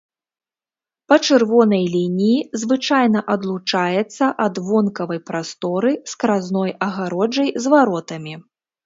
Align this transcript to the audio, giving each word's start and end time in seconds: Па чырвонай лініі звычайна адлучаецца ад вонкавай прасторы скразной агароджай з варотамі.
Па 1.11 1.15
чырвонай 1.25 1.83
лініі 1.95 2.39
звычайна 2.61 3.21
адлучаецца 3.33 4.25
ад 4.47 4.55
вонкавай 4.71 5.19
прасторы 5.29 5.93
скразной 6.13 6.75
агароджай 6.87 7.49
з 7.67 7.77
варотамі. 7.77 8.33